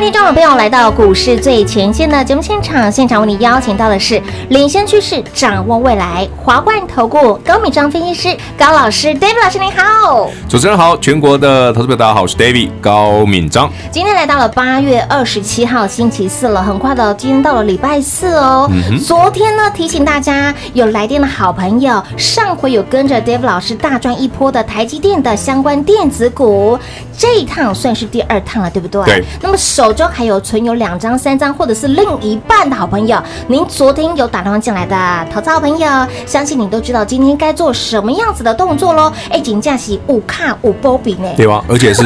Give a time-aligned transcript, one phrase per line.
[0.00, 13.70] 听众朋友来到股市最前线的节目现场，现场为你邀请到的是领先趋势、掌握未来华冠投顾高敏章分析师高老师，David 老师您好，主持人好，全国的投资者大家好，我是 David 高敏章。
[13.90, 18.70] 今天来到了八月二十七号星期四了，很快的，今天到了礼拜四哦。
[18.72, 26.78] 嗯、昨天呢，提醒大家有来电的好朋友，上回有跟着 David 老师大赚一波的台积电的相关电子股，
[27.18, 29.04] 这一趟算是第二趟了，对不对？
[29.04, 29.24] 对。
[29.42, 29.89] 那么手。
[29.90, 35.88] 手中还有存有两张、三张，或者是另一半的好朋友，您昨天有打电话进来的投资好朋友，
[36.24, 39.12] 相信你都知道今天该做什么样子的动作喽。
[39.30, 41.60] 哎，金价是五卡五波比呢，对啊？
[41.68, 42.04] 而且是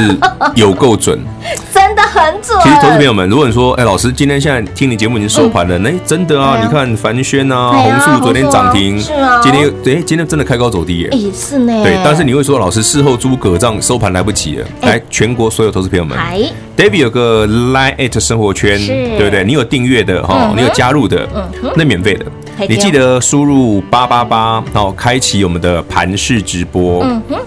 [0.54, 1.20] 有够准，
[1.94, 2.58] 真的很准。
[2.60, 11.72] 其实投资朋友们，如果你说，哎，老师今天现在听你节目已经收盘了，那、嗯、真的啊，你看凡轩啊、红树昨天涨停，是啊，今天哎，今天真的开高走低耶，哎，是呢。
[11.84, 16.18] 对，但是你会说，老师事后诸葛账收盘来不及了，来，全国所有投资朋友们
[16.76, 17.46] ，David 有个。
[17.46, 19.44] Line@ 生活圈，对不对？
[19.44, 21.28] 你有订阅的哈，你有加入的，
[21.76, 22.24] 那免费的。
[22.68, 27.04] 你记得输入八八八，好，开启我们的盘式直播。
[27.04, 27.38] 嗯哼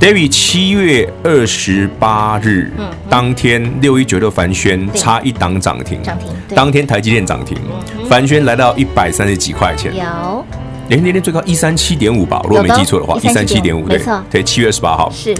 [0.00, 6.28] ，David 七月二十八日嗯当天六一九六凡轩差一档涨停，涨停。
[6.54, 7.56] 当天台积电涨停，
[8.08, 9.94] 凡轩来到一百三十几块钱。
[9.94, 10.44] 有，
[10.90, 15.10] 哎，那天最高一三七点五吧，如果没记错的话，一三七点五，对，对，七月二十八号。
[15.12, 15.34] 是。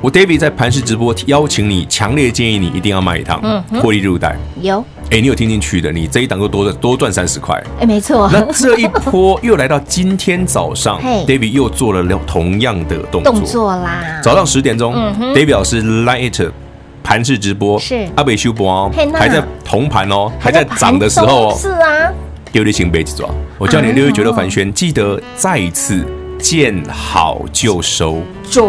[0.00, 4.36] 我 David 在盘市直播邀请你，强烈建议你一定要买一趟，嗯，获利入袋。
[4.60, 8.30] 有，哎，你有听进去的，你这一档又多多赚三十块，哎，没错。
[8.32, 14.20] 那这一波 又来到今天早上，David 又做了同样的动作，动作啦。
[14.22, 14.94] 早上十点钟
[15.34, 16.50] ，David 老师 Line
[17.02, 18.08] 盘式直播是。
[18.16, 22.10] 阿北修博哦，还在同盘哦，还在涨的时候哦，是啊，
[22.52, 23.28] 六一九六抓，
[23.58, 26.06] 我叫你六一九六凡轩，记得再一次。
[26.42, 28.18] 见好就收，
[28.50, 28.68] 准。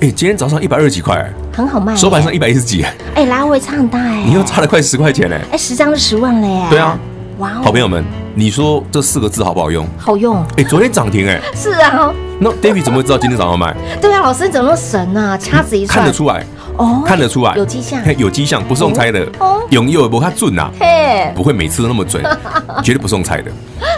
[0.00, 1.96] 哎，今天早上一百二十几块，很好卖。
[1.96, 4.22] 收盘上一百一十几，哎，来回差很大哎。
[4.24, 5.36] 你又差了快十块钱呢。
[5.50, 6.66] 哎，十张就十万了耶。
[6.70, 6.96] 对啊，
[7.38, 8.04] 哇，好朋友们，
[8.36, 9.84] 你说这四个字好不好用？
[9.98, 10.36] 好用。
[10.56, 11.40] 哎，昨天涨停哎。
[11.52, 12.14] 是啊。
[12.38, 13.74] 那 David 怎么会知道今天早上卖？
[14.00, 15.36] 对啊，老师你怎么那么神啊？
[15.36, 16.46] 掐指一算，看得出来。
[16.76, 19.24] 哦，看得出来，有迹象，有迹象，不是用猜的。
[19.38, 22.22] 哦，永佑不怕准呐，嘿，不会每次都那么准，
[22.82, 23.50] 绝对不是用猜的。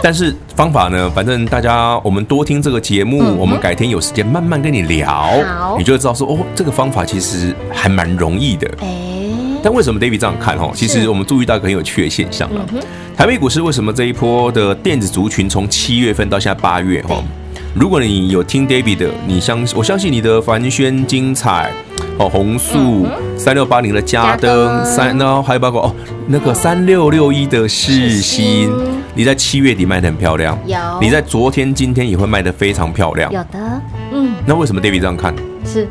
[0.03, 5.31] 但是方法呢，反正大家我们多听这个节目，我们改天有时间慢慢跟你聊，
[5.77, 8.69] 你就会知道说，哦，这个方法其实还蛮容易的。
[8.81, 8.87] 哎，
[9.63, 10.57] 但为什么 David 这样看？
[10.57, 12.63] 哈，其实我们注意到一个很有趣的现象了。
[13.15, 17.01] 台北股市为什么这一波的电子族群从七月份到现在八月？
[17.03, 17.15] 哈，
[17.73, 21.71] 如果你有听 David 的，你相我相信你的凡轩精彩。
[22.19, 23.05] 哦，红素
[23.37, 25.95] 三六八零的嘉登三，然后还有包括哦
[26.27, 28.71] 那个三六六一的世新，
[29.13, 33.81] 你在七月底卖的很漂亮，有你在昨天今天也会卖的非常漂亮，有的，
[34.11, 35.33] 嗯，那为什么 David 这样看？
[35.65, 35.87] 是，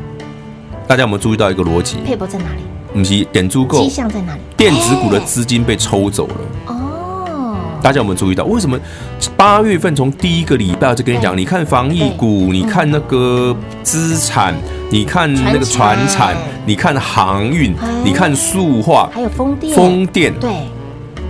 [0.87, 1.97] 大家有没有注意到一个逻辑？
[2.05, 2.61] 配博在哪里？
[2.93, 4.41] 不是点足够，迹象在哪里？
[4.55, 6.35] 电子股的资金被抽走了。
[7.77, 8.43] 哦，大家有没有注意到？
[8.45, 8.79] 为什么
[9.35, 14.55] 八月份从第一个礼拜我就跟你讲，你看防疫股，你看那个资产。
[14.89, 16.33] 你看那个船产，
[16.65, 20.49] 你看航运，你看塑化，还有风电，风电对。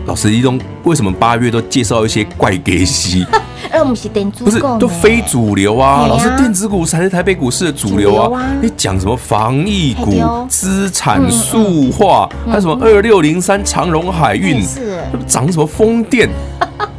[0.06, 3.26] 老师一中为什么八月都介绍一些怪给息？
[4.40, 6.08] 不是都非主流啊？
[6.08, 8.44] 老师，电子股才是台北股市的主流啊！
[8.62, 10.14] 你讲什么防疫股、
[10.48, 14.66] 资产、塑化，还有什么二六零三长荣海运，
[15.28, 16.30] 涨什么风电？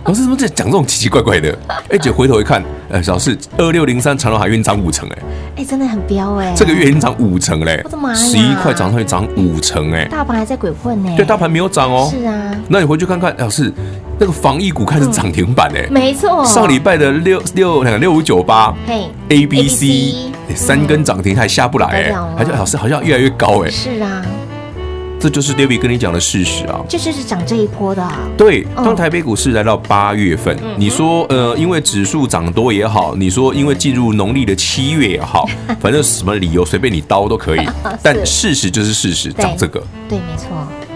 [0.05, 1.57] 老师怎么在讲这种奇奇怪怪的？
[1.91, 5.19] 哎，姐回头一看，呃，老师二六零三长隆海运涨五成，哎，
[5.57, 13.73] 哎，真的很彪哎，这个月已经涨五成嘞，十一块涨上去涨五成，哎，大盘还在鬼混呢，对，大盘没有涨哦，是啊，那你回去看看，老师
[14.19, 24.23] 那个防疫股开始涨停板哎，没错，上礼拜的六六两个六五九八，嘿，A B C 三根涨停还下不来哎，好像老师好像越来越高哎，是啊。
[25.21, 28.07] 这就是 David 跟你讲的事实啊，这就是涨这一波的。
[28.37, 35.49] 对，当台北股市来到八月份，你说呃，因为指数涨多也好，你说因为进入农历的七月也好，
[35.81, 37.69] 反正什么理由随便你刀都可以。
[38.01, 39.83] 但事实就是事实，涨这个。
[40.09, 40.49] 对，没错。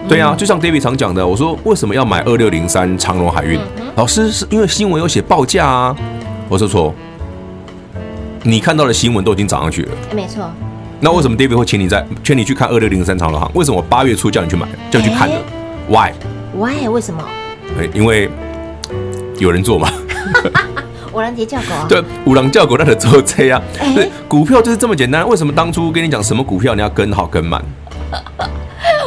[0.07, 3.59] 对啊，就像 David 常讲的，我说为什么要买二六零三长荣海运？
[3.95, 5.95] 老师是因为新闻有写报价啊。
[6.47, 6.93] 我说错，
[8.43, 9.91] 你看到的新闻都已经涨上去了。
[10.15, 10.49] 没错。
[11.03, 13.51] 那为什么 David 会请你在劝你去看二六零三长隆行？
[13.55, 15.35] 为什么八月初叫你去买，叫你去看的
[15.89, 16.87] ？Why？Why？
[16.87, 17.21] 为什么？
[17.93, 18.29] 因为
[19.37, 19.89] 有人做嘛。
[21.11, 21.85] 五郎节叫狗啊？
[21.89, 23.61] 对，五郎叫狗，那得做这样。
[23.93, 25.27] 对，股票就是这么简单。
[25.27, 27.61] 为什么当初跟你讲什么股票你要跟好跟满？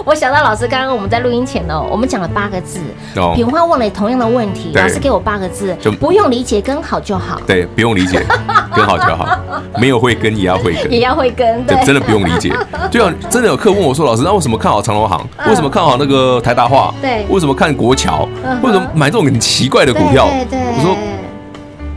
[0.06, 2.78] 我想到老师刚刚我们在录音前呢，我们讲了八个字。
[3.16, 7.40] 哦，品花问了同样的问题，老师给我八个字，就不用理解，跟好就好。
[7.44, 8.24] 对，不用理解，
[8.72, 9.36] 跟好就好。
[9.80, 11.66] 没有会跟也要会跟，也要会跟。
[11.66, 12.54] 对，真的不用理解。
[12.88, 15.26] 就像真的有客问我说：“老师，那为什么看好长隆行？
[15.48, 16.94] 为什么看好那个台达化？
[17.02, 18.28] 对，为什么看国桥？
[18.62, 21.15] 为什么买这种很奇怪的股票？”我说。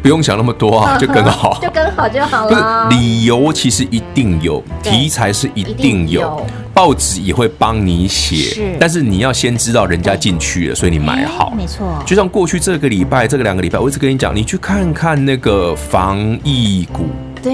[0.01, 2.87] 不用想那么多啊， 就更好， 就更好就好了。
[2.89, 8.77] 不是理由，其实一定有，题材是一定有，报纸也会帮你写。
[8.79, 11.53] 但是你要先知道人家进去了，所以你买好。
[11.55, 11.87] 没错。
[12.05, 17.05] 就像过去这个礼拜，这个两个礼拜，我一直跟你讲，你去看看那个防疫股。
[17.41, 17.53] 对。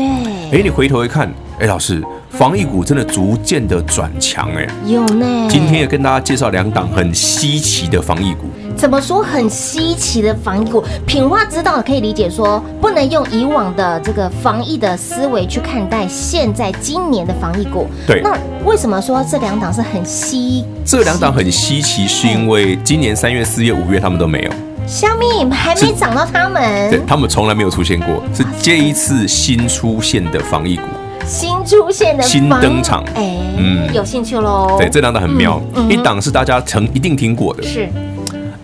[0.51, 5.47] 哎，你回头一看，哎，老师，防疫股真的逐渐的转强，哎，有呢。
[5.49, 8.49] 今天也跟大家介绍两档很稀奇的防疫股。
[8.75, 10.83] 怎么说很稀奇的防疫股？
[11.07, 17.87] 品花知道可以理解说，不能用以往的这个防疫的思维去看待现在今年的防疫股。
[18.05, 20.65] 对，那为什么说这两档是很稀？
[20.85, 24.51] 这两档很稀奇，是因为今年三月、四月、五月他们都没有。
[24.85, 30.83] 小米还没涨到他们，对，他们从来没有出现过，是这一次新出现的防疫股，
[31.25, 33.03] 新出现的新登场。
[33.15, 34.75] 哎，嗯，有兴趣喽。
[34.77, 37.89] 对，这两档很妙，一档是大家曾一定听过的，是。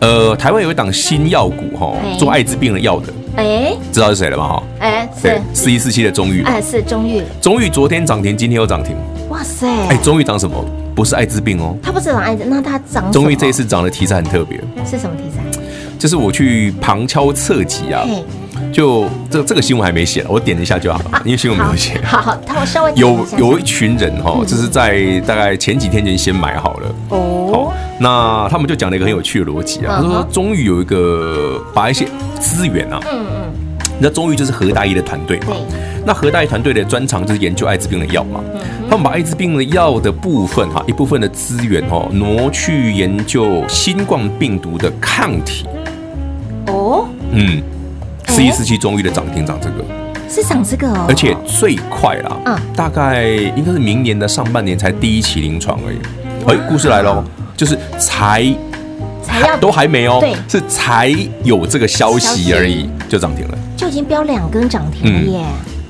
[0.01, 4.47] 呃，台湾有一档新药股哈，做艾滋病的药的，哎，知道是谁了吗？
[4.47, 8.95] 哈，哎，对，四一四七的中裕，哎，是中裕，中裕昨天涨停，今天又涨停，
[9.29, 10.65] 哇塞，哎，中裕涨什么？
[10.95, 15.43] 不是艾滋病哦，它不是涨艾滋，那它涨中裕这一次涨的题材很特别，是什么题材？
[15.99, 18.03] 就是我去旁敲侧击啊，
[18.73, 22.01] 就这这个新闻还没写，我点一下就好了，因为新闻没有写。
[22.03, 26.95] 好好，他我稍微有有一群人哈，就是在大概前几天前先买好了。
[27.09, 27.40] 哦。
[28.01, 32.07] 那他们就讲了一个很有趣的逻辑啊，他说终于有一个把一些
[32.39, 35.55] 资源啊，嗯嗯，那终于就是何大一的团队嘛，
[36.03, 38.39] 那何大一团队的专长就是研究艾滋病的药嘛，
[38.89, 45.67] 他们把艾滋病的药的部分哈，一部分的资源哦挪去研究新冠病毒的抗体。
[46.65, 47.61] 哦，嗯，
[48.29, 49.85] 十一四七终于的涨停涨这个，
[50.27, 55.97] 是涨这个哦，而且最快啦，嗯，大概应该是明年的上半年才第一期临床而已。
[56.47, 57.23] 哎，故事来喽。
[57.61, 58.43] 就是才
[59.21, 65.45] 才要都还没哦，对，是才有这个消息而已，就涨停了，就已经飙两根涨停了耶！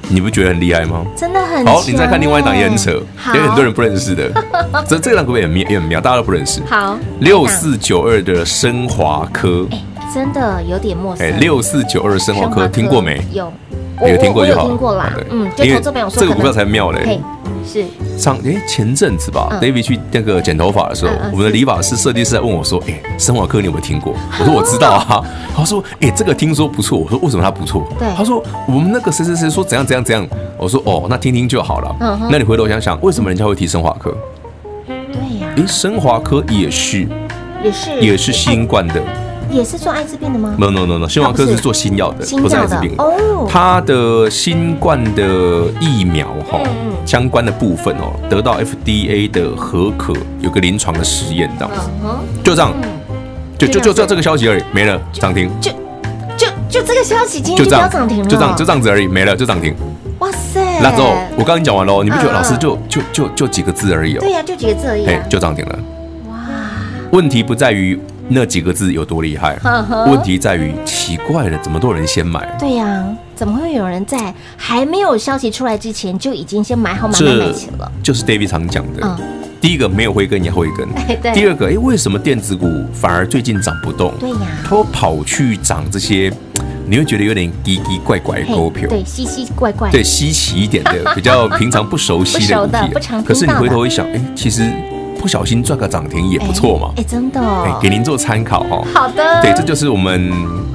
[0.10, 1.06] 你不觉得很厉害吗？
[1.16, 1.82] 真的很好。
[1.88, 2.92] 你再看另外一档也很扯，
[3.34, 4.30] 有很多人不认识的，
[4.86, 6.60] 这这档股也很妙，也很妙，大家都不认识。
[6.70, 9.82] 好，六四九二的升华科，哎，
[10.14, 11.26] 真的有点陌生。
[11.26, 13.26] 哎，六四九二升华科听过没？
[13.32, 13.50] 有，
[14.06, 14.68] 有听过就好。
[14.68, 17.22] 听过啦，嗯，因为这个股票才妙嘞。
[17.66, 17.86] 是
[18.18, 25.24] 上诶，前阵子吧，David 去那个剪头发的时候，我们的理发师设计师在问我说：“哎，生华科你有没有听过？” 我说：“我知道啊。
[25.56, 30.28] ”他说：“哎，这个听说不错。”我说：“为什么他不错？”对，他说：“我们那个谁谁谁说怎样怎样怎样。”
[30.58, 34.16] 我说：“哦，那听听就好了。”嗯，那你回头想想，为什么人家会提升华科？
[34.86, 37.08] 对呀，诶，升华科也是，
[37.64, 39.02] 也是，也是新冠的。
[39.52, 43.48] 也是做艾滋病的吗？No No No No，新华科是做新药的，不是艾滋病哦。
[43.50, 45.24] 它的新冠的
[45.80, 46.60] 疫苗哈，
[47.06, 51.90] 相关的部分哦，得到 FDA 的核可，有个临床的实验这样子，
[52.44, 52.74] 就这样，
[53.58, 55.50] 就就就就这个消息而已，没了，涨停。
[55.62, 55.72] 就
[56.38, 59.76] 就就这个消息，今天就涨停了，就这样就这样子而已，没了就涨停。
[60.20, 60.80] 哇塞！
[60.82, 64.20] 那之后我刚刚讲完喽，你不觉得老师就就就就几个字而已哦？
[64.22, 65.80] 对呀，就几个字而已，哎就涨停了。
[66.30, 66.36] 哇！
[67.12, 68.00] 问题不在于。
[68.30, 69.58] 那几个字有多厉害？
[70.08, 72.56] 问题在于奇怪了，怎么都有人先买？
[72.60, 73.04] 对呀，
[73.36, 77.92] 怎么会有人在还没有消息出来之前就已经先买好买买买齐了？
[78.02, 79.20] 就是 David 常讲的，
[79.60, 80.88] 第一个没有慧根也慧根，
[81.34, 84.14] 第二个，哎，为什么电子股反而最近涨不动？
[84.20, 84.38] 对呀，
[84.70, 86.32] 都跑去涨这些，
[86.88, 94.72] 你会觉得有点奇奇怪怪的股票，对，稀奇怪怪，对，稀奇一点的，比较平常不熟悉的 股票，可是你回头一想，哎，其实。
[95.22, 96.92] 不小心赚个涨停也不错嘛！
[96.98, 98.84] 哎，真的，哎，给您做参考哈。
[98.92, 100.32] 好的，对，这就是我们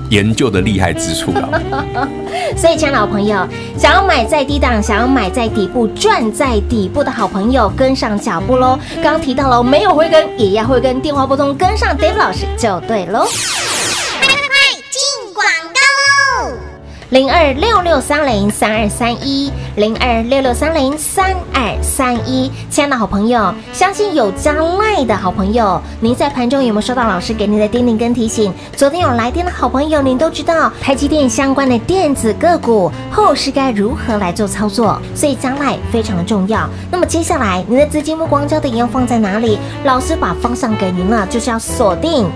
[0.08, 1.60] 研究的厉害之处了。
[2.56, 3.44] 所以，亲爱的好朋友，
[3.76, 8.78] 想要买在低档，想要买在底部，赚在底部的好朋友，跟上脚步喽！
[9.02, 13.26] 刚刚提到了，没有会跟也要会跟，电话拨通跟上 David 老师就对喽。
[17.16, 28.52] 零二六六三零三二三一，零二六六三零三二三一，亲爱的好朋友，相信有加赖的好朋友，您在盘中有没有收到老师给您的叮咛跟提醒？
[28.76, 36.68] 昨天有来电的好朋友，您都知道台积电相关的电子个股后市该如何来做操作，所以加赖非常的重要。
[36.90, 39.58] 那么接下来，您的资金目光焦点要放在哪里？
[39.84, 42.26] 老师把方向给您了，就是要锁定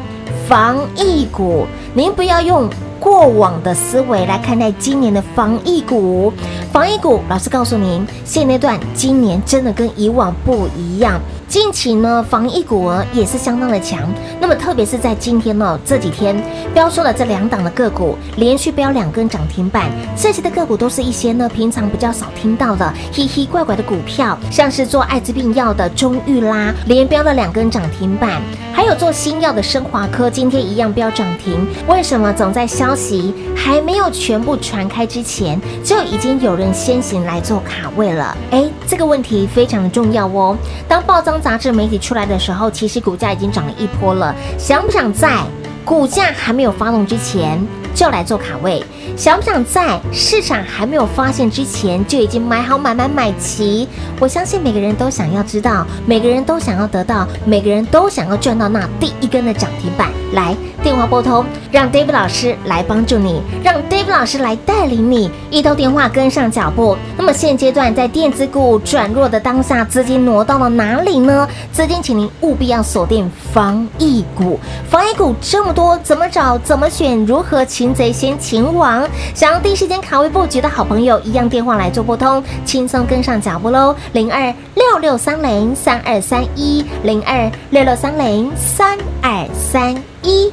[0.48, 2.66] 防疫股，您不要用。
[3.00, 6.32] 过往的思维来看待今年的防疫股。
[6.70, 11.20] 防疫股，老师告诉您，现阶段今年真的跟以往不一样。
[11.50, 14.08] 近期呢，防疫股也是相当的强。
[14.40, 16.40] 那么特别是在今天呢，这几天
[16.72, 19.90] 标出了这两档的个股，连续标两根涨停板。
[20.16, 28.40] 这些的个股都是一些呢平常比较少听到的，奇奇怪怪的股票，像是做艾滋病药的中裕啦，连标了两根涨停板。
[28.72, 31.66] 还有做新药的升华科，今天一样标涨停。
[31.88, 38.34] 为什么总在消息还没有全部传开之前，就已经有人先行来做卡位了？
[38.52, 40.56] 哎，这个问题非常的重要哦。
[40.86, 44.34] 当报章杂志媒体出来的时候，其实股价已经涨了一波了。
[44.58, 45.38] 想不想在
[45.84, 47.60] 股价还没有发动之前
[47.94, 48.82] 就来做卡位？
[49.16, 53.86] 想不想在市场还没有发现之前就已经买好买买买齐？
[54.18, 60.08] 我相信每个人都想要知道，每个人都想要得到，每个人都想要赚到那第一根的涨停板。
[60.32, 66.96] 来，电话拨通，让 David 老师来帮助你，让 David 老师来带领你，一通电话跟上脚步。
[67.16, 71.48] 那么现阶段在电子股转弱的当下，资金挪到了哪里呢？
[71.72, 74.60] 资金，请您务必要锁定防疫股。
[74.88, 76.56] 防疫股这么多，怎么找？
[76.58, 77.26] 怎么选？
[77.26, 79.08] 如何擒贼先擒王？
[79.34, 83.96] 想要第一时间卡位布局的好朋友，一样电话来做拨通，轻松跟上脚步喽。
[84.12, 90.52] 零二六六三零三二三一，零二六六三零三二三一。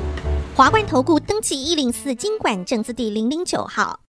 [0.56, 4.00] 华冠投顾登记一零四金管证字第零零九号。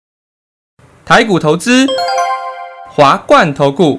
[1.04, 1.88] 台股投资，
[2.88, 3.98] 华冠投顾。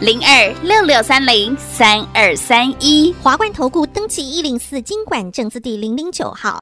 [0.00, 6.58] 零二六六三零三二三一，华冠投顾登记一零四经管证字第零零九号，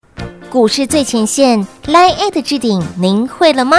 [0.50, 3.78] 股市最前线，Line@ 置顶，您会了吗？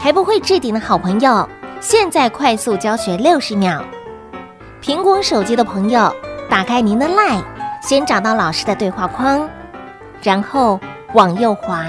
[0.00, 1.48] 还不会置顶的好朋友，
[1.80, 3.84] 现在快速教学六十秒。
[4.82, 6.12] 苹果手机的朋友，
[6.50, 7.44] 打开您的 Line，
[7.80, 9.48] 先找到老师的对话框，
[10.20, 10.80] 然后
[11.14, 11.84] 往右滑，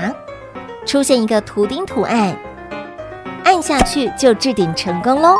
[0.86, 2.38] 出现一个图钉图案，
[3.46, 5.39] 按下去就置顶成功喽。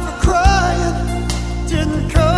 [0.00, 1.28] for crying,
[1.68, 2.31] didn't come.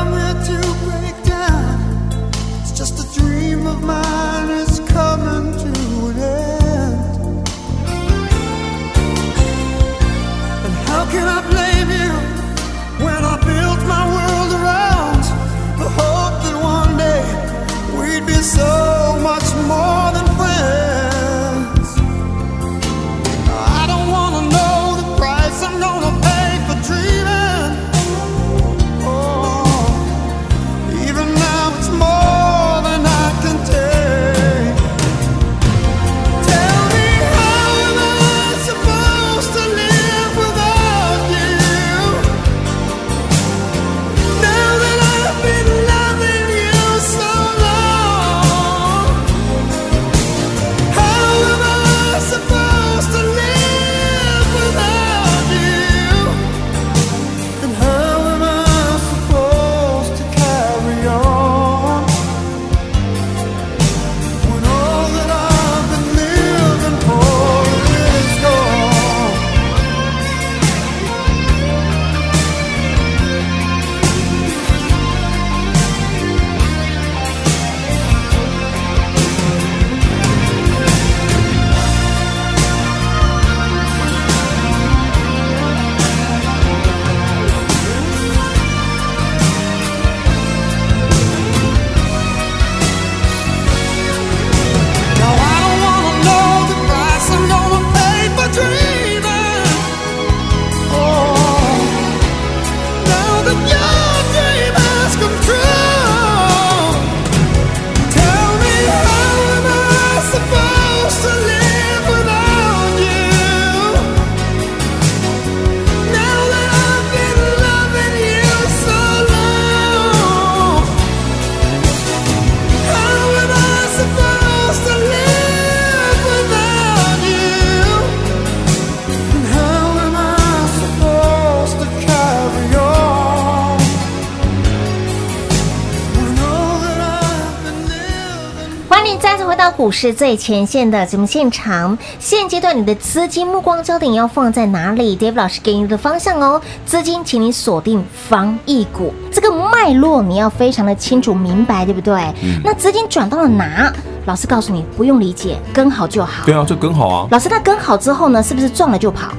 [139.85, 141.99] 股市最前线的节目现场。
[142.19, 152.15] 现阶段你的资金目光焦点要放在哪里？David 老师给你的方向哦，资金，请你锁定防疫股，这个脉络你要非常的清楚明白，对不对？
[152.43, 152.63] 嗯。
[152.65, 153.93] 那资金转到了哪？
[154.25, 156.47] 老师告诉你，不用理解，跟好就好。
[156.47, 157.28] 对啊，就跟好啊。
[157.30, 159.32] 老师，那跟好之后呢，是不是撞了就跑？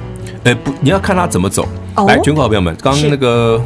[0.44, 1.66] 哎，不，你要看他怎么走。
[1.96, 3.60] 哦、来，全国好朋友们，刚刚那个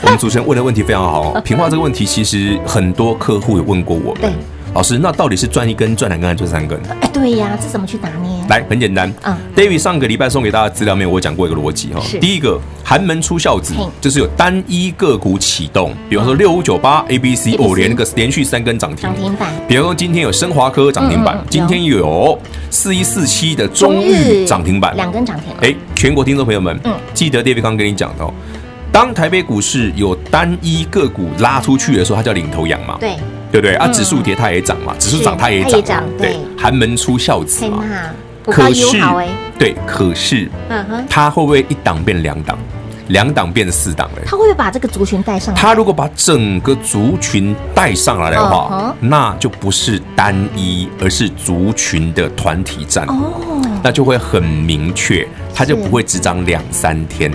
[0.00, 1.38] 我们主持人问的问题非常好。
[1.44, 4.32] 平话这个问题，其实很多客户有问过我们。
[4.76, 4.78] 对。
[4.78, 6.78] 老师，那到底是赚一根、赚两根还是赚三根？
[7.00, 8.44] 哎，对呀，这怎么去打捏？
[8.50, 9.10] 来，很简单。
[9.22, 12.00] 嗯，David 上个礼拜送给大家的资料面，我讲过一个逻辑哈。
[12.00, 12.18] 是。
[12.18, 19.04] 第一个，寒门出孝子，就是有单一个股启动，比方说六五九八 A B C，哦，连那个连续三根涨停。
[19.04, 19.50] 涨停板。
[19.66, 22.38] 比方说今天有升华科涨停板，今天有
[22.70, 25.54] 四一四七的中裕涨停板，两根涨停。
[25.62, 28.30] 哎，全国听众朋友们，嗯，记得 David 刚跟你讲的哦，
[28.92, 32.96] 当台北股市有单一个股拉出去的时候，它叫领头羊嘛。
[33.00, 33.16] 对。
[33.52, 33.86] 对不对啊？
[33.88, 36.02] 指数跌它也涨嘛，指数涨它也涨。
[36.18, 37.82] 对，寒门出孝子嘛。
[38.44, 38.98] 可是，
[39.56, 42.58] 对，可是，嗯哼，它会不会一档变两档，
[43.08, 44.22] 两档变四档嘞？
[44.26, 45.60] 它会不会把这个族群带上来？
[45.60, 53.06] 它如果把整个族群带上来的话，那就不是单一，而是族群的团体战。
[53.06, 57.32] 哦，那就会很明确，它就不会只涨两三天。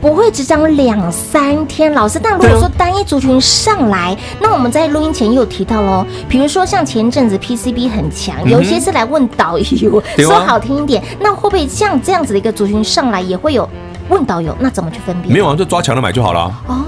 [0.00, 2.18] 不会只涨两三天，老师。
[2.22, 6.06] 但如果说单一族群上来，那我们在录音前也有提到喽。
[6.28, 13.68] 比如说像前阵子 PCB 很强，有一些是来问导游， 说好听一点，那会不会像这样子的一个族群上来，也会有
[14.08, 14.56] 问导游？
[14.58, 15.32] 那怎么去分辨？
[15.32, 16.50] 没有啊，就抓强的买就好了。
[16.66, 16.82] 哦，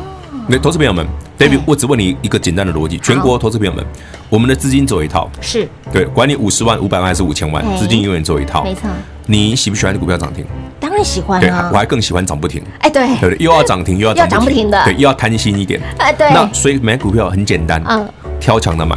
[0.49, 1.07] 那投资朋友们
[1.39, 3.85] ，David，我只问你一个简单的逻辑：全国投资朋友们，
[4.29, 8.83] 我们的资金走一套，是对，管你五十万、五百万还是五千万，资金永远走一套，没错。
[9.27, 10.45] 你喜不喜欢股票涨停？
[10.81, 11.41] 当然喜欢啊！
[11.41, 12.61] 对，我还更喜欢涨不停。
[12.81, 15.81] 哎，对，对，又要涨停 又要涨不停的，对，又要贪心一点。
[15.99, 16.29] 哎，对。
[16.33, 18.09] 那所以买股票很简单，嗯，
[18.41, 18.97] 挑强的买。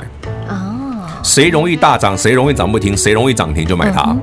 [0.49, 1.05] 哦。
[1.21, 4.15] 谁容易大涨，谁容易涨不停，谁容易涨停就买它。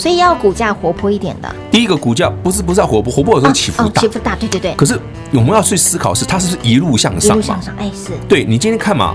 [0.00, 1.54] 所以要股价活泼一点的。
[1.70, 4.74] 第一个股价不是不是要活泼，活泼有时候起伏大，起伏大，对对对。
[4.74, 4.98] 可是
[5.30, 7.42] 我们要去思考是它是不是一路向上嘛？
[7.42, 8.12] 一路向上，哎是。
[8.26, 9.14] 对你今天看嘛，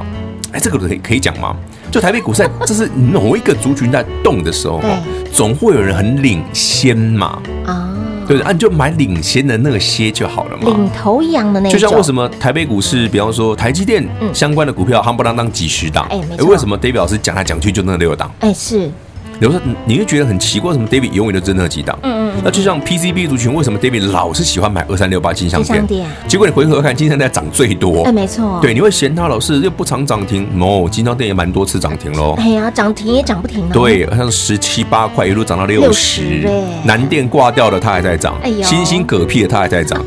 [0.52, 1.56] 哎这个可以可以讲吗？
[1.89, 4.91] 就台北股市，这是某一个族群在动的时候，对，
[5.32, 8.39] 总会有人很领先嘛，啊，对？
[8.41, 10.65] 啊，你就买领先的那些就好了嘛。
[10.65, 18.30] 领头羊的那就像为什么台北股市，比方说台积电相关的股票，夯不啷当几十档，哎，为什么 David 老师讲来讲去就那六档？
[18.41, 18.91] 哎，是。
[19.39, 21.98] 有时候你会觉得很奇怪，为什么 David 永远都只那几档？
[22.04, 22.41] 嗯嗯。
[22.43, 26.06] 那就像 PCB 族群，为什么 David 老是喜欢买二三六八金像店？
[26.28, 28.04] 结果你回头看，金像店涨最多。
[28.04, 28.60] 哎，没错。
[28.62, 30.48] 对，你会嫌它老是又不常涨停。
[30.58, 32.36] no，，金像店也蛮多次涨停喽。
[32.38, 33.67] 哎呀，涨停也涨不停。
[33.69, 36.48] 对，好像十七八块一路涨到六十。
[36.84, 38.36] 南电挂掉了，它还在涨。
[38.41, 38.63] 哎呦。
[38.63, 40.04] 星星嗝屁了，它还在涨，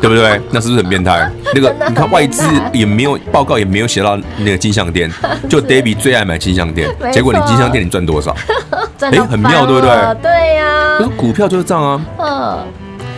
[0.00, 0.40] 对不对？
[0.50, 1.30] 那是不是很变态？
[1.54, 5.10] 那个你看外资也没有报告，也没有写到那个金项店，
[5.48, 6.88] 就 David 最爱买金项店。
[7.12, 8.34] 结果你金项店你赚多少？
[9.00, 9.90] 哎，很妙，对不对？
[10.22, 10.96] 对呀。
[10.98, 12.00] 可是股票就是这样啊。
[12.18, 12.58] 嗯。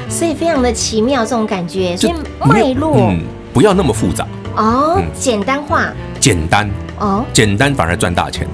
[0.08, 1.96] 所以非常的奇妙，这种感觉。
[1.96, 2.12] 所以
[2.44, 3.20] 脉络，嗯，
[3.52, 5.88] 不要那么复杂哦，简单化。
[6.20, 6.68] 简单
[6.98, 8.46] 哦，简单反而赚大钱。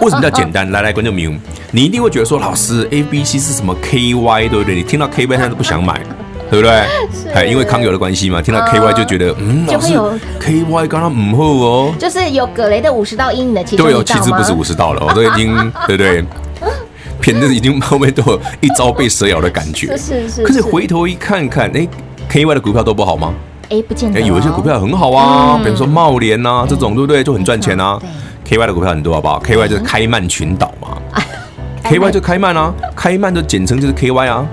[0.00, 0.70] 为什么叫简单？
[0.70, 1.32] 来来，观众朋友，
[1.72, 4.76] 你一定会觉得说，老师，A B C 是什么 K Y，对不对？
[4.76, 6.00] 你听到 K Y 现在都不想买，
[6.52, 7.32] 对不对？
[7.32, 9.98] 哎，因为康友的关系嘛，听到 K Y 就觉得，嗯，老师
[10.38, 11.94] ，K Y 刚刚唔好哦。
[11.98, 14.04] 就是有葛雷的五十道阴影的其中一道吗？
[14.04, 15.54] 对，其实不是五十道了，我都已经，
[15.88, 16.22] 对不对？
[17.22, 20.42] 片子已经后面都有一招被蛇咬的感觉，是是是。
[20.42, 21.88] 可是回头一看看，哎
[22.28, 23.32] ，K Y 的股票都不好吗？
[23.70, 24.20] 哎，不见得。
[24.20, 27.24] 哎，有一些股票很好啊，比如说茂联呐，这种对不对？
[27.24, 27.98] 就很赚钱啊。
[28.44, 30.98] K Y 的股票很多，好不好？K Y 就是开曼群岛嘛。
[31.84, 34.46] K Y 就开曼啊，开曼的简称就是 K Y 啊。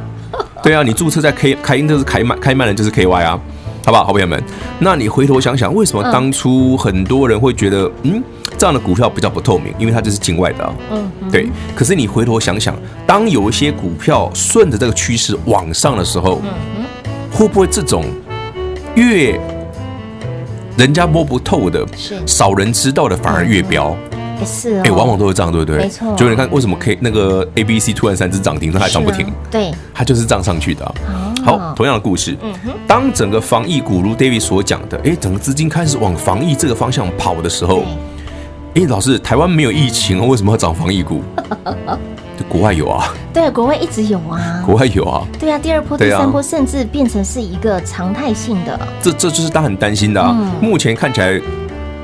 [0.62, 3.39] 对啊，你注册在 K 开英就是开曼，开曼的就是 K Y 啊，
[3.86, 4.41] 好不好，好朋友们？
[4.80, 8.22] 那你回头想想，为什么当初很多人会觉得，嗯？
[8.58, 10.74] 这样的股票比较不透明，因为它就是境外的啊。
[10.91, 11.48] 嗯，对。
[11.76, 12.76] 可是你回头想想，
[13.08, 16.41] 当有一些股票顺着这个趋势往上的时候，
[16.76, 16.84] 嗯，
[17.32, 18.04] 会不会这种
[18.95, 19.39] 越
[20.78, 21.86] 人家摸不透的、
[22.26, 23.62] 少人知道的，反而越
[24.39, 24.47] 飙？
[24.47, 25.78] 是，哎，往往都是这样，对不对？
[25.78, 26.15] 没错。
[26.15, 29.28] 就你看，为什么 K 那个 A、B、C 突然三只涨停，它还涨不停？
[29.52, 30.95] 对，它就是这样上去的。
[31.43, 32.54] 好，同样的故事，嗯
[32.88, 37.84] 当整个防疫股如 David 所讲的，哎，整个资金开始往防疫这个方向跑的时候。
[38.75, 41.21] 哎，老师，台湾没有疫情，为什么要涨防疫股？
[42.47, 43.13] 国外有啊。
[43.34, 44.63] 对，国外一直有啊。
[44.65, 45.25] 国外有啊。
[45.39, 48.80] 对啊，第二波、第三波，甚至变成是一个常态性的。
[49.02, 50.38] 这这就是大家很担心的啊。
[50.62, 51.41] 目前看起来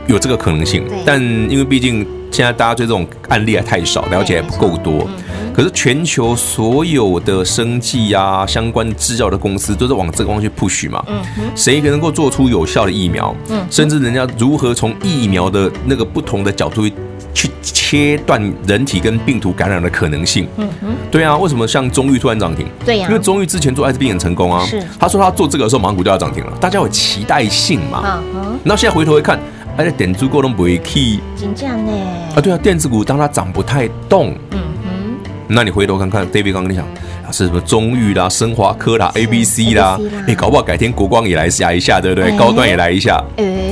[0.07, 5.07] 有这个可能性，但因为毕竟现在大家对这种案例还太少，了解还不够多。
[5.53, 11.01] 可是全球所有的生技啊，相关制药的公司都是往这个方向去 push 嘛。
[11.07, 11.43] 嗯哼。
[11.55, 13.33] 谁能够做出有效的疫苗？
[13.49, 13.65] 嗯。
[13.71, 16.93] 甚至人家如何从疫苗的那个不同的角度去
[17.33, 20.45] 去切断人体跟病毒感染的可能性。
[20.57, 22.67] 嗯哼，对啊，为什么像中裕突然涨停？
[22.83, 24.65] 对呀，因为中裕之前做艾滋病很成功啊。
[24.65, 28.03] 是，他说他做这个的时候，马上股价要涨停了，大家有期待性嘛。
[28.03, 29.39] 嗯哼，那现在回头一看，
[29.77, 31.19] 哎，点足够都不会去。
[31.35, 31.91] 紧张呢？
[32.35, 34.33] 啊，对啊，电子股当它涨不太动。
[34.51, 36.85] 嗯哼，那你回头看看，David 刚跟你讲。
[37.31, 42.31] 是什么中裕啦、升华科啦、A B C 啦，哎，搞不好改天国光也来下一下，对不对？
[42.37, 43.21] 高端也来一下，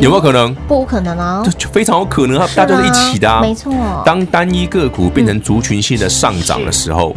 [0.02, 0.54] 有没有可能？
[0.68, 3.72] 不可能啊，就非常有可能啊，大家都一起的啊，没错。
[4.04, 7.16] 当单一个股变成族群性的上涨的时候，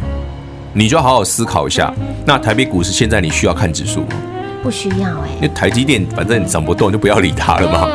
[0.75, 1.93] 你就要好好思考一下。
[2.25, 4.09] 那台北股市现在你需要看指数吗？
[4.63, 7.89] 不需要哎，因为台积电反正涨不动，就不要理它了嘛。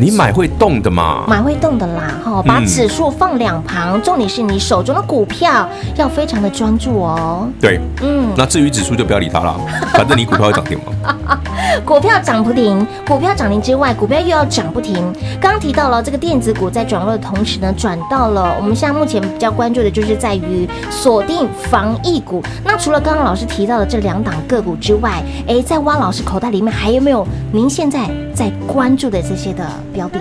[0.00, 1.24] 你买会动的嘛？
[1.26, 7.48] 买会动的啦，哈，把指数放两旁，重点是你手中的股票要非常的专注哦。
[7.60, 9.58] 对，嗯，那至于指数就不要理它了，
[9.92, 11.38] 反正你股票会涨停嘛。
[11.84, 14.96] 股票涨不停，股票涨停之外，股票又要涨不停。
[15.40, 22.42] 刚刚提到了这个电子股在转弱的同时呢，转到了我们现在目前比较关注的就是在于锁定防疫股。
[22.64, 29.68] 那除了刚刚老师提到的这两档个股之外，哎，在蛙老师口袋里面还有没有您现在在关注的这些的？
[29.92, 30.20] 标的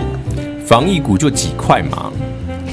[0.65, 2.11] 防疫股就几块嘛，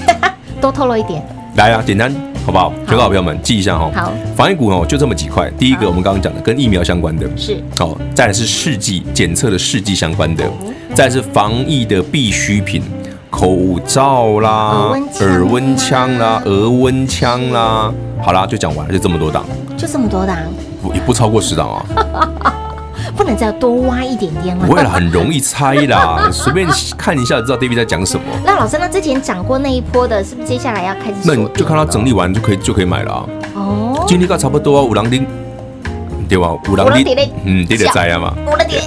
[0.61, 1.23] 多透露一点。
[1.57, 2.13] 来啊，简单
[2.45, 2.71] 好不好？
[2.87, 3.91] 全国好朋友们记一下哈。
[3.95, 5.51] 好，防疫股哦，就这么几块。
[5.59, 10.45] 第一个我们刚刚讲的跟疫苗相关的，是好；再来是试剂检测的试剂相关的，
[10.95, 12.83] 再来是防疫的必需品，
[13.31, 17.91] 口罩啦、耳温枪啦、额温枪啦。
[18.21, 19.45] 好啦，就讲完了，就这么多档，
[19.77, 20.37] 就这么多档，
[20.83, 22.55] 不也不超过十档啊。
[23.17, 24.65] 不能再多挖一点点吗？
[24.67, 28.25] 不会了，很容易猜啦， 随便看一下就知道 David 在讲什么。
[28.45, 31.17] 那老师，那之前涨过那一波的，是不是接下来要开始？
[31.25, 33.27] 那你就看他整理完就可以就可以买了啊。
[33.55, 35.27] 哦，今天个差不多啊，五郎丁，
[36.29, 36.51] 对吧？
[36.69, 38.35] 五郎丁，嗯，对的在啊嘛。
[38.47, 38.81] 五郎丁，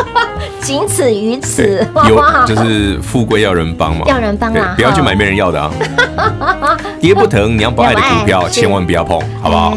[0.60, 1.86] 仅此于此。
[2.08, 5.70] 有就是富贵要人帮嘛，要人帮啊，不要去买没人要的啊。
[7.00, 9.74] 跌不疼，你要不爱的股票 千万不要碰，好不好？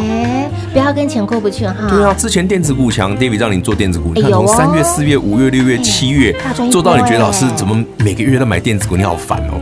[0.71, 1.87] 不要跟钱过不去哈！
[1.89, 6.35] 对啊，之前电子股强，David 让你做电子股，你看从三月、四月、五月、六月、七月
[6.71, 8.95] 做到，你觉得老师怎么每个月都买电子股？
[8.95, 9.59] 你好烦哦。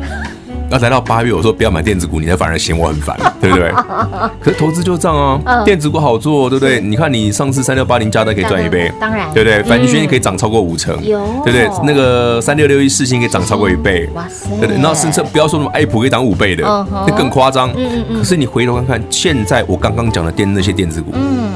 [0.69, 3.71] 那来到八月，我说不要买电子股，你才反而嫌我很烦，对不对？
[4.41, 6.81] 可是投资就这样啊，电子股好做，对不对？
[6.81, 9.63] 你看你上次三六八零加的可以赚一倍，当然，对不对？
[9.63, 11.69] 凡轩可以涨超过五成，有，对不对？
[11.83, 14.77] 那个三六六一四星可以涨超过一倍，哇塞，对不对？
[14.81, 16.63] 那甚至不要说什么爱普可以涨五倍的，
[17.07, 17.69] 那更夸张。
[17.71, 18.17] 嗯嗯嗯。
[18.17, 21.11] 可是你回头看看，现在我刚刚讲的电那些电子股，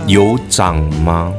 [0.07, 1.31] 有涨吗？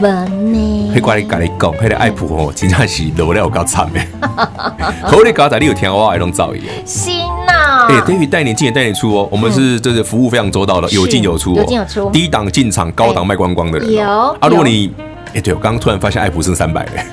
[0.00, 0.92] 稳呢？
[0.94, 4.00] 迄个你跟你讲，迄个爱普哦，真的是落了有够惨的。
[5.02, 6.62] 好你刚才你有听我那种噪音？
[6.84, 7.86] 新呐！
[7.88, 9.28] 哎，等于带你进也带你出哦。
[9.30, 11.58] 我们是就是服务非常周到的，有进有出哦。
[11.58, 12.10] 有进有出。
[12.10, 13.92] 低档进场，高档卖光光的人。
[13.92, 14.02] 有
[14.40, 14.92] 啊，如果你
[15.34, 17.06] 哎，对我刚刚突然发现爱普剩三百哎，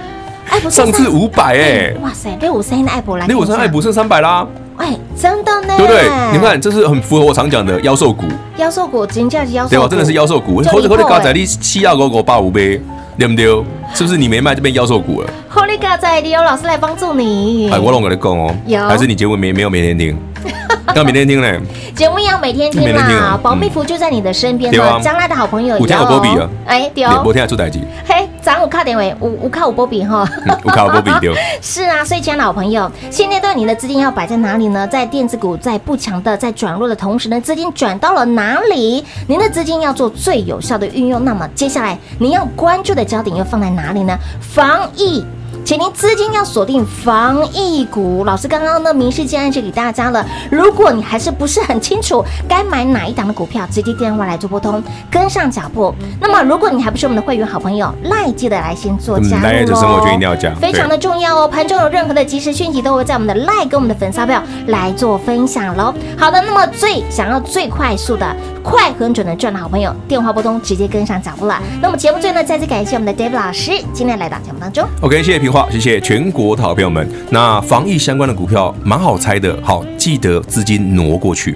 [0.50, 4.48] 爱普上次五百哎，哇塞，六五三的爱普来，六五三爱普剩三百啦。
[4.78, 6.04] 哎，真的呢，对不对？
[6.34, 8.26] 你看，这是很符合我常讲的妖兽股。
[8.58, 9.70] 妖兽股，真价是妖兽。
[9.70, 9.88] 对吧？
[9.88, 10.58] 真的是妖兽股。
[10.58, 12.82] 或者或者刚才你七幺九九八五呗，
[13.18, 13.64] 对不对？
[13.94, 15.30] 是不是你没卖就变妖兽股了？
[15.48, 17.70] 好利嘎仔，有老师来帮助你。
[17.72, 20.18] 哎，我拢跟你讲哦，有还是你节目没没有每天听？
[20.96, 21.60] 要每天听嘞。
[21.96, 25.00] 节目要每天听啦，保密符就在你的身边了。
[25.02, 26.50] 将来的好朋友，五天有波比啊？
[26.66, 27.80] 哎，对，五天还出代志。
[28.08, 28.28] 嘿。
[28.42, 30.24] 咱五卡点位，五五卡五波比哈，
[30.64, 31.34] 五卡五波比 丢。
[31.64, 34.88] 是啊，所以亲爱的好朋友，现阶段你的资金要摆在哪里呢？
[34.88, 39.04] 在电子股在不强的在转弱的同时呢，资金转到了哪里？
[39.28, 44.18] 您的资金要做最有效的运用，那么接下来您要关注的焦点又放在哪里呢？
[44.40, 45.26] 防疫。
[45.66, 50.24] 请您资金要锁定防疫股，老师刚刚呢明示建议就给大家了。
[50.52, 55.92] 如果你还是不是很清楚该买哪一档的股票，直接电话来做拨通，跟上脚步。
[56.22, 61.48] 那么如果你还不是我们的会员好朋友，赖记得来先做加入哦，非常的重要哦。
[61.48, 65.92] 盘中有任何的即时讯息，都会在我们的赖跟我们的粉丝票来做分享喽。
[66.16, 71.60] 好的，那么最想要最快速的、快很准的赚的好朋友，电话拨通，直接跟上脚步了。
[71.82, 74.88] 那么节目最后呢，再次感谢我们的 David 老师今天来到节目当中。
[75.02, 75.55] OK，谢谢平。
[75.56, 77.10] 好，谢谢全国的好朋友们。
[77.30, 81.54] 那防疫相关的股票蛮好猜的，好，记得资金挪过去。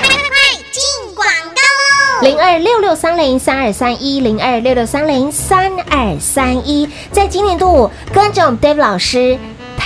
[0.00, 0.38] 快快快，
[0.72, 2.22] 进广告喽！
[2.22, 9.38] 零二六六三零三二三一，零二六六三零三二三一，在今年度跟着我们 Dave 老师。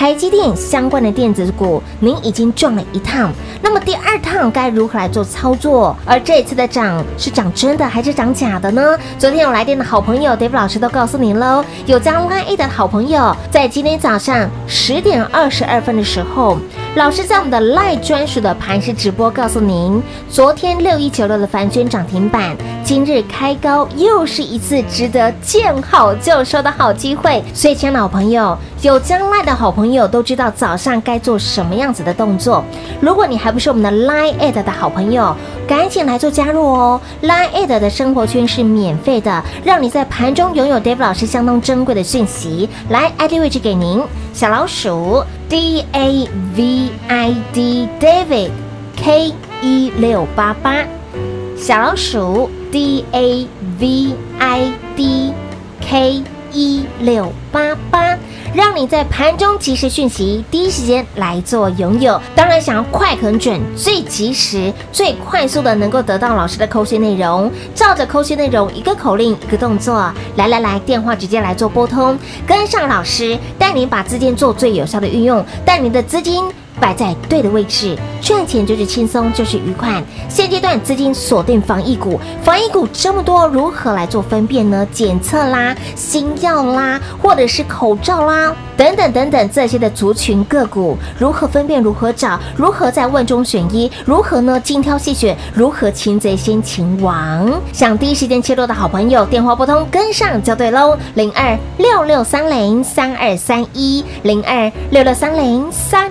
[0.02, 5.96] 台积电相关的电子股，您已经赚了一趟，那么第二趟该如何来做操作？
[6.04, 8.98] 而这一次的涨是涨真的还是涨假的呢？
[9.16, 16.58] 昨天有来电的好朋友，Dave 老师都告诉您喽，有加 Line 的好朋友，在今天早上十点二十二分的时候，
[16.96, 22.56] 老师在我们的 Line 专属的盘势直播告诉您，昨天六一九六的凡轩涨停板。
[22.84, 27.42] 今日开高，又是一次值得见好就收的好机会。
[27.54, 32.64] 所以，亲爱的好朋友，有将来的好朋友都知道早上该做什么样子的动作。
[33.00, 35.34] 如果你还不是我们的 Line@ 的好朋友，
[35.66, 42.68] 赶紧来做加入哦！Line@ 的生活圈是免费的，让你在盘中拥有 David 老师相当珍贵的讯息。
[42.90, 44.02] 来，ID 位置给您，
[44.34, 48.50] 小老鼠 D A V I D David
[48.96, 50.84] K 一六八八，
[51.62, 53.46] 小老鼠 D A
[53.78, 55.32] V I D
[55.80, 56.20] K
[56.52, 58.18] 一六八八。
[58.52, 76.44] 让你在盘中及时讯息第一时间来做拥有，当然想要快、很准、最及时、最快速的能够得到老师的扣讯内容，照着扣讯内容一个口令一个动作，来来来，电话直接来做拨通，跟上老师，带您把资金做最有效的运用，带您的资金。
[76.82, 80.02] 摆在对的位置，赚钱就是轻松，就是愉快。
[80.28, 84.84] 现阶段资金锁定防疫股，防疫股这么多，如何来做分辨呢？
[84.92, 91.80] 检测啦、新药啦，或者是口罩啦，等等等等这些的族群个股，如何分辨？
[91.80, 92.40] 如何找？
[92.56, 93.88] 如何在万中选一？
[94.04, 94.58] 如何呢？
[94.58, 95.36] 精挑细选？
[95.54, 97.48] 如何擒贼先擒王？
[97.72, 106.10] 想第一时间切入的好朋友，电话拨通跟上就对喽，零二六六三零三二三一，零二六六三零三